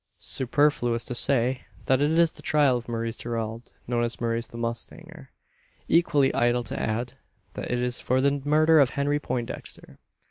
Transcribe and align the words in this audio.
Superfluous 0.17 1.03
to 1.03 1.13
say 1.13 1.65
that 1.85 2.01
it 2.01 2.09
is 2.09 2.33
the 2.33 2.41
trial 2.41 2.75
of 2.75 2.89
Maurice 2.89 3.17
Gerald 3.17 3.71
known 3.85 4.03
as 4.03 4.19
Maurice 4.19 4.47
the 4.47 4.57
mustanger. 4.57 5.27
Equally 5.87 6.33
idle 6.33 6.63
to 6.63 6.79
add, 6.79 7.17
that 7.53 7.69
it 7.69 7.77
is 7.77 7.99
for 7.99 8.19
the 8.19 8.41
murder 8.43 8.79
of 8.79 8.89
Henry 8.97 9.19
Poindexter. 9.19 9.99